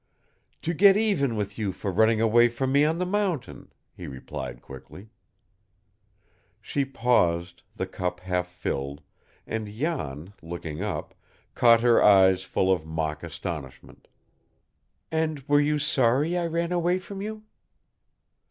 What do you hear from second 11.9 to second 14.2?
eyes full of mock astonishment.